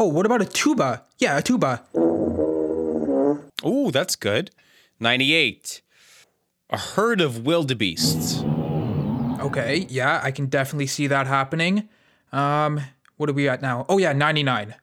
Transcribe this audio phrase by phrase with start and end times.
[0.00, 1.02] Oh, what about a tuba?
[1.18, 1.82] Yeah, a tuba.
[3.66, 4.52] Ooh, that's good.
[5.00, 5.82] 98.
[6.70, 8.44] A herd of wildebeests.
[9.40, 11.88] Okay, yeah, I can definitely see that happening.
[12.32, 12.80] Um,
[13.16, 13.86] what are we at now?
[13.88, 14.74] Oh yeah, 99.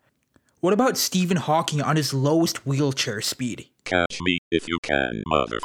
[0.59, 3.67] What about Stephen Hawking on his lowest wheelchair speed?
[3.85, 5.59] Catch me if you can, mother.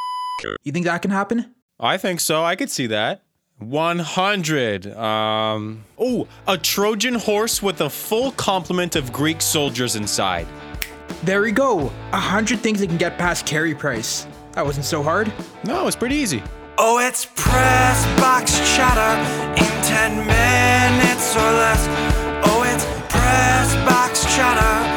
[0.62, 1.54] You think that can happen?
[1.78, 2.44] I think so.
[2.44, 3.22] I could see that.
[3.60, 4.86] 100.
[4.96, 10.46] Um, oh, a Trojan horse with a full complement of Greek soldiers inside.
[11.22, 11.92] There we go.
[12.12, 14.26] A hundred things that can get past Carey Price.
[14.52, 15.32] That wasn't so hard.
[15.64, 16.42] No, it's pretty easy.
[16.78, 19.20] Oh, it's press box chatter
[19.52, 21.86] in 10 minutes or less.
[22.48, 24.89] Oh, it's press box chatter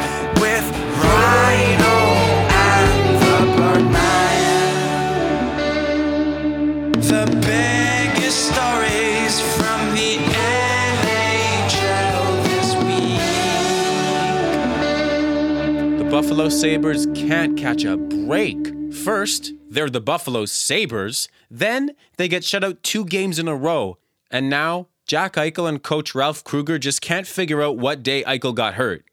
[16.14, 18.94] Buffalo Sabres can't catch a break.
[18.94, 21.26] First, they're the Buffalo Sabres.
[21.50, 23.98] Then, they get shut out two games in a row.
[24.30, 28.54] And now, Jack Eichel and coach Ralph Krueger just can't figure out what day Eichel
[28.54, 29.04] got hurt.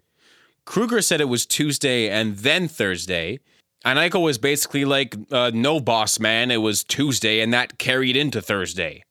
[0.63, 3.39] Kruger said it was Tuesday and then Thursday.
[3.83, 8.15] And Eichel was basically like, uh, no, boss man, it was Tuesday, and that carried
[8.15, 9.01] into Thursday.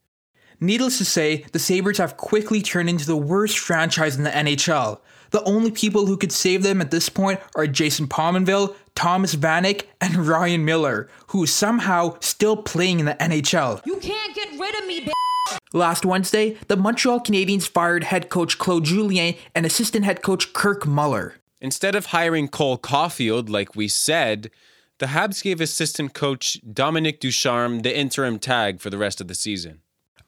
[0.60, 5.00] Needless to say, the Sabres have quickly turned into the worst franchise in the NHL.
[5.30, 9.84] The only people who could save them at this point are Jason Pominville, Thomas Vanek,
[10.00, 13.84] and Ryan Miller, who is somehow still playing in the NHL.
[13.86, 15.58] You can't get rid of me, bitch.
[15.72, 20.86] Last Wednesday, the Montreal Canadiens fired head coach Claude Julien and assistant head coach Kirk
[20.86, 21.34] Muller.
[21.60, 24.50] Instead of hiring Cole Caufield, like we said,
[24.98, 29.34] the Habs gave assistant coach Dominique Ducharme the interim tag for the rest of the
[29.34, 29.80] season.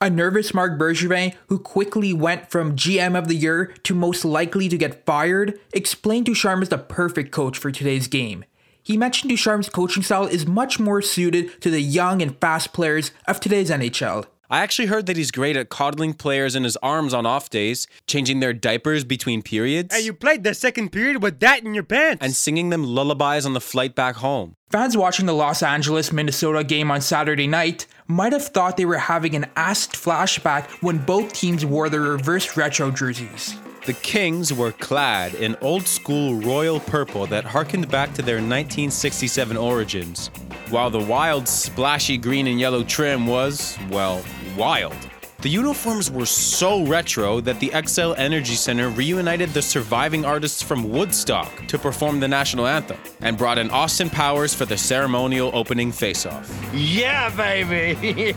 [0.03, 4.69] A nervous Marc Bergevin, who quickly went from GM of the year to most likely
[4.69, 8.45] to get fired, explained Ducharme as the perfect coach for today's game.
[8.83, 13.13] He mentioned Ducharme's coaching style is much more suited to the young and fast players
[13.29, 14.27] of today's NHL.
[14.51, 17.87] I actually heard that he's great at coddling players in his arms on off days,
[18.09, 21.85] changing their diapers between periods, Hey, you played the second period with that in your
[21.85, 22.23] pants.
[22.23, 24.57] and singing them lullabies on the flight back home.
[24.73, 28.97] Fans watching the Los Angeles Minnesota game on Saturday night might have thought they were
[28.97, 33.55] having an acid flashback when both teams wore their reverse retro jerseys.
[33.85, 39.59] The Kings were clad in old school royal purple that harkened back to their 1967
[39.59, 40.29] origins,
[40.71, 44.25] while the Wild's splashy green and yellow trim was, well,
[44.57, 44.97] wild.
[45.43, 50.89] The uniforms were so retro that the Xcel Energy Center reunited the surviving artists from
[50.89, 55.91] Woodstock to perform the national anthem and brought in Austin Powers for the ceremonial opening
[55.91, 56.49] face-off.
[56.73, 57.97] yeah, baby.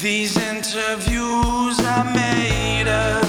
[0.00, 3.24] These interviews are made up.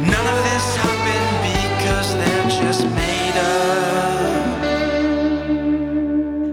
[0.00, 3.91] None of this happened because they're just made up.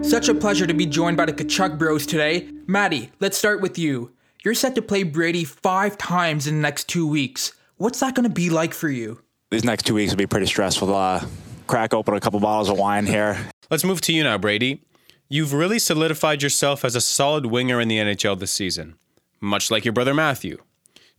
[0.09, 2.49] Such a pleasure to be joined by the Tkachuk Bros today.
[2.65, 4.11] Maddie, let's start with you.
[4.43, 7.53] You're set to play Brady five times in the next two weeks.
[7.77, 9.21] What's that going to be like for you?
[9.51, 10.91] These next two weeks will be pretty stressful.
[10.91, 11.23] Uh,
[11.67, 13.37] crack open a couple bottles of wine here.
[13.69, 14.83] Let's move to you now, Brady.
[15.27, 18.95] You've really solidified yourself as a solid winger in the NHL this season,
[19.39, 20.57] much like your brother Matthew.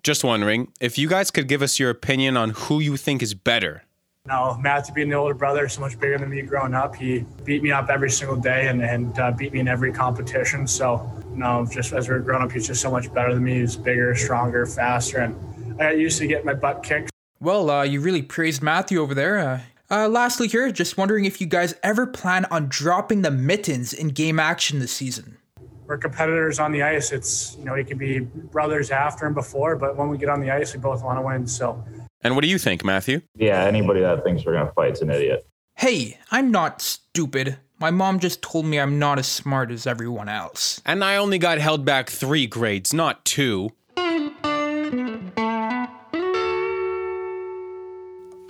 [0.02, 3.34] Just wondering if you guys could give us your opinion on who you think is
[3.34, 3.84] better.
[4.26, 7.62] No, Matthew being the older brother, so much bigger than me growing up, he beat
[7.62, 10.66] me up every single day and, and uh, beat me in every competition.
[10.66, 13.60] So, no, just as we were growing up, he's just so much better than me.
[13.60, 15.34] He's bigger, stronger, faster, and
[15.80, 17.10] I got used to get my butt kicked.
[17.40, 19.38] Well, uh, you really praised Matthew over there.
[19.38, 19.60] Uh,
[19.90, 24.08] uh, lastly, here, just wondering if you guys ever plan on dropping the mittens in
[24.08, 25.38] game action this season.
[25.86, 27.10] We're competitors on the ice.
[27.10, 30.40] It's, you know, it can be brothers after and before, but when we get on
[30.40, 31.46] the ice, we both want to win.
[31.48, 31.82] So,
[32.22, 33.22] And what do you think, Matthew?
[33.34, 35.46] Yeah, anybody that thinks we're gonna fight's an idiot.
[35.76, 37.56] Hey, I'm not stupid.
[37.78, 40.82] My mom just told me I'm not as smart as everyone else.
[40.84, 43.70] And I only got held back three grades, not two.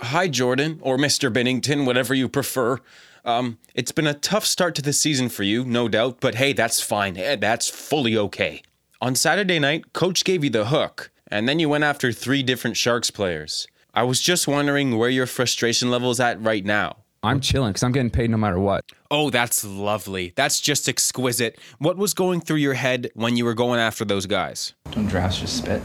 [0.03, 1.31] Hi, Jordan, or Mr.
[1.31, 2.79] Binnington, whatever you prefer.
[3.23, 6.51] Um, it's been a tough start to the season for you, no doubt, but hey,
[6.51, 7.15] that's fine.
[7.15, 8.63] Eh, That's fully okay.
[8.99, 12.77] On Saturday night, Coach gave you the hook, and then you went after three different
[12.77, 13.67] Sharks players.
[13.93, 16.97] I was just wondering where your frustration level is at right now.
[17.23, 18.83] I'm chilling because I'm getting paid no matter what.
[19.11, 20.33] Oh, that's lovely.
[20.35, 21.59] That's just exquisite.
[21.77, 24.73] What was going through your head when you were going after those guys?
[24.91, 25.81] Don't giraffes just spit?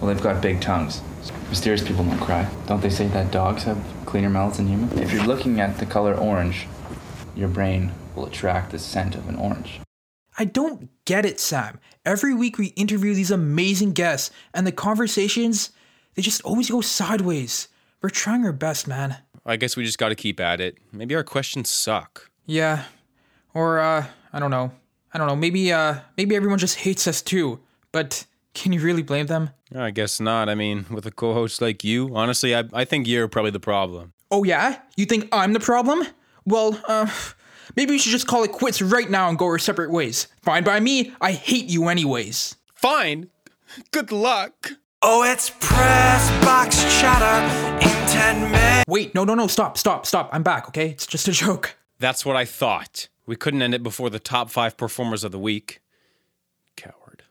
[0.00, 1.00] Well, they've got big tongues.
[1.48, 2.50] Mysterious people don't cry.
[2.66, 5.00] Don't they say that dogs have cleaner mouths than humans?
[5.00, 6.66] If you're looking at the color orange,
[7.34, 9.80] your brain will attract the scent of an orange.
[10.38, 11.78] I don't get it, Sam.
[12.04, 15.70] Every week we interview these amazing guests, and the conversations,
[16.14, 17.68] They just always go sideways.
[18.00, 19.16] We're trying our best, man.
[19.46, 20.78] I guess we just gotta keep at it.
[20.92, 22.30] Maybe our questions suck.
[22.46, 22.84] Yeah.
[23.52, 24.70] Or uh I don't know.
[25.12, 25.36] I don't know.
[25.36, 27.60] Maybe uh maybe everyone just hates us too.
[27.92, 29.50] But can you really blame them?
[29.74, 30.48] I guess not.
[30.48, 33.60] I mean, with a co host like you, honestly, I, I think you're probably the
[33.60, 34.12] problem.
[34.30, 34.78] Oh yeah?
[34.96, 36.06] You think I'm the problem?
[36.44, 37.08] Well, uh
[37.76, 40.28] maybe we should just call it quits right now and go our separate ways.
[40.42, 41.12] Fine by me.
[41.20, 42.56] I hate you anyways.
[42.74, 43.30] Fine.
[43.90, 44.72] Good luck.
[45.02, 47.44] Oh, it's press box chatter
[47.84, 48.84] in 10 minutes.
[48.88, 50.30] Wait, no, no, no, stop, stop, stop.
[50.32, 50.88] I'm back, okay?
[50.88, 51.76] It's just a joke.
[51.98, 53.08] That's what I thought.
[53.26, 55.80] We couldn't end it before the top five performers of the week.
[56.76, 57.22] Coward.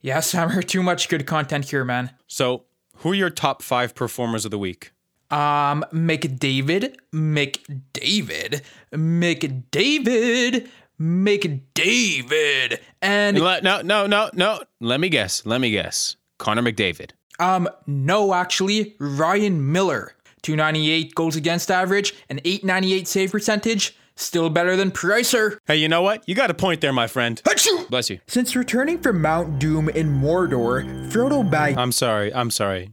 [0.00, 2.10] Yes, yeah, Sammer, too much good content here, man.
[2.26, 2.64] So,
[2.96, 4.92] who are your top five performers of the week?
[5.32, 8.60] Um, McDavid, McDavid,
[8.94, 10.68] McDavid,
[11.00, 14.62] McDavid, and Le- no, no, no, no.
[14.80, 15.44] Let me guess.
[15.46, 16.16] Let me guess.
[16.38, 17.10] Connor McDavid.
[17.40, 20.14] um, no, actually, Ryan Miller.
[20.42, 23.96] 298 goals against average and 898 save percentage.
[24.16, 25.56] Still better than Pricer.
[25.66, 26.28] Hey, you know what?
[26.28, 27.40] You got a point there, my friend.
[27.46, 27.88] Achoo!
[27.88, 28.18] Bless you.
[28.26, 31.78] Since returning from Mount Doom in Mordor, Frodo Bag.
[31.78, 32.34] I'm sorry.
[32.34, 32.90] I'm sorry.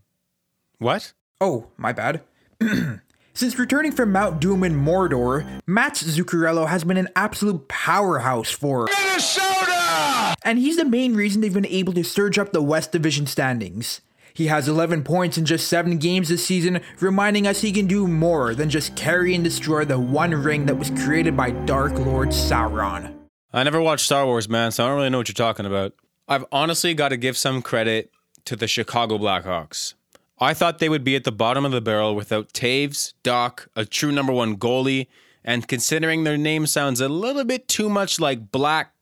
[0.77, 1.11] What?
[1.41, 2.21] Oh, my bad.
[3.33, 8.87] Since returning from Mount Doom in Mordor, Mats Zuccarello has been an absolute powerhouse for
[8.87, 10.35] Minnesota!
[10.43, 14.01] And he's the main reason they've been able to surge up the West Division standings.
[14.33, 18.05] He has 11 points in just 7 games this season, reminding us he can do
[18.05, 22.29] more than just carry and destroy the one ring that was created by Dark Lord
[22.29, 23.15] Sauron.
[23.53, 25.93] I never watched Star Wars, man, so I don't really know what you're talking about.
[26.27, 28.11] I've honestly got to give some credit
[28.45, 29.93] to the Chicago Blackhawks.
[30.41, 33.83] I thought they would be at the bottom of the barrel without Toews, Dach, a
[33.83, 35.07] true number one goalie,
[35.43, 38.93] and considering their name sounds a little bit too much like Black.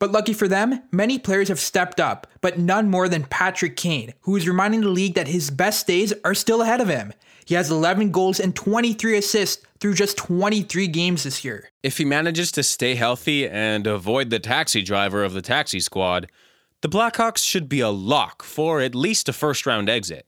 [0.00, 4.12] But lucky for them, many players have stepped up, but none more than Patrick Kane,
[4.22, 7.12] who is reminding the league that his best days are still ahead of him.
[7.44, 11.70] He has 11 goals and 23 assists through just 23 games this year.
[11.84, 16.28] If he manages to stay healthy and avoid the taxi driver of the taxi squad,
[16.82, 20.26] the Blackhawks should be a lock for at least a first round exit.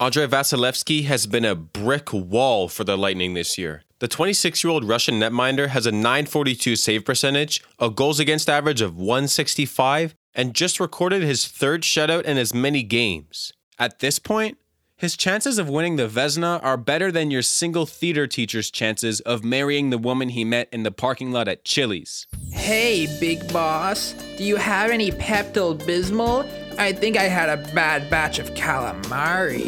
[0.00, 3.82] Andrei Vasilevskiy has been a brick wall for the Lightning this year.
[3.98, 8.80] The 26 year old Russian netminder has a 942 save percentage, a goals against average
[8.80, 13.52] of 165, and just recorded his third shutout in as many games.
[13.76, 14.58] At this point,
[14.96, 19.42] his chances of winning the Vezina are better than your single theater teacher's chances of
[19.42, 22.28] marrying the woman he met in the parking lot at Chili's.
[22.52, 26.67] Hey, big boss, do you have any Pepto Bismol?
[26.78, 29.58] I think I had a bad batch of calamari.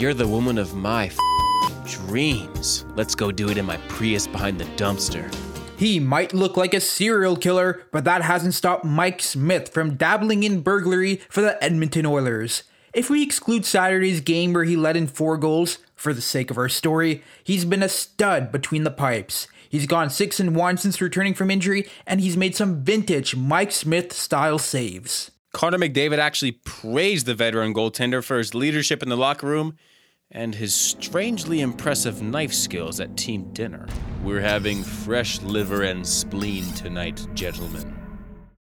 [0.00, 2.86] You're the woman of my f- dreams.
[2.94, 5.30] Let's go do it in my Prius behind the dumpster.
[5.76, 10.42] He might look like a serial killer, but that hasn't stopped Mike Smith from dabbling
[10.42, 12.62] in burglary for the Edmonton Oilers.
[12.94, 16.56] If we exclude Saturday's game where he let in four goals, for the sake of
[16.56, 19.48] our story, he's been a stud between the pipes.
[19.68, 23.72] He's gone 6 and 1 since returning from injury, and he's made some vintage Mike
[23.72, 25.30] Smith style saves.
[25.52, 29.76] Connor McDavid actually praised the veteran goaltender for his leadership in the locker room
[30.30, 33.86] and his strangely impressive knife skills at team dinner.
[34.22, 37.94] We're having fresh liver and spleen tonight, gentlemen.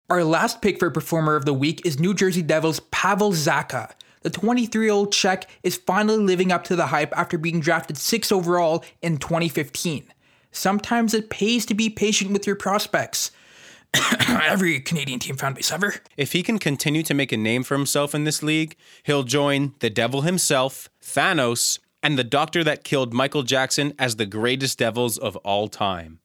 [0.09, 3.91] Our last pick for Performer of the Week is New Jersey Devils' Pavel Zacha.
[4.21, 7.97] The 23 year old Czech is finally living up to the hype after being drafted
[7.97, 10.13] 6 overall in 2015.
[10.51, 13.31] Sometimes it pays to be patient with your prospects.
[14.29, 15.95] Every Canadian team fan base ever.
[16.15, 19.73] If he can continue to make a name for himself in this league, he'll join
[19.79, 25.17] the devil himself, Thanos, and the doctor that killed Michael Jackson as the greatest devils
[25.17, 26.19] of all time.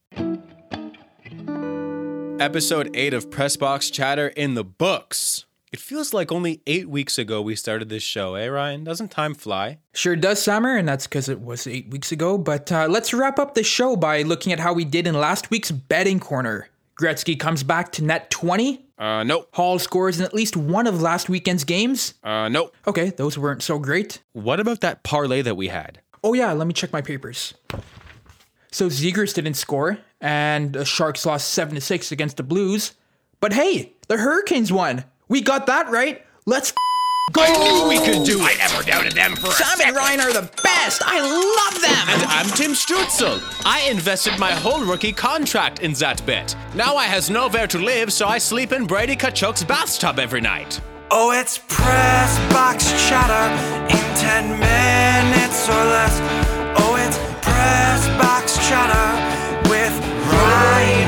[2.40, 5.44] Episode 8 of Pressbox Chatter in the books.
[5.72, 8.84] It feels like only eight weeks ago we started this show, eh, Ryan?
[8.84, 9.78] Doesn't time fly?
[9.94, 12.36] Sure does, Summer, and that's because it was eight weeks ago.
[12.36, 15.50] But uh, let's wrap up the show by looking at how we did in last
[15.50, 16.68] week's betting corner.
[17.02, 18.86] Gretzky comes back to net 20.
[18.96, 19.48] Uh, nope.
[19.54, 22.14] Hall scores in at least one of last weekend's games.
[22.22, 22.72] Uh, nope.
[22.86, 24.20] Okay, those weren't so great.
[24.32, 26.00] What about that parlay that we had?
[26.22, 27.54] Oh, yeah, let me check my papers.
[28.70, 32.92] So Zegras didn't score, and the Sharks lost 7 to 6 against the Blues.
[33.40, 35.04] But hey, the Hurricanes won.
[35.28, 36.24] We got that right.
[36.46, 36.91] Let's f- go.
[37.34, 38.58] I knew we could do it.
[38.60, 41.02] I never doubted them for Sam and Ryan are the best.
[41.04, 42.08] I love them.
[42.08, 43.40] And I'm Tim Stützle.
[43.64, 46.54] I invested my whole rookie contract in that bet.
[46.74, 50.80] Now I has nowhere to live, so I sleep in Brady Tkachuk's bathtub every night.
[51.10, 56.18] Oh, it's press box chatter in 10 minutes or less.
[56.78, 59.92] Oh, it's press box chatter with
[60.32, 61.01] Ryan.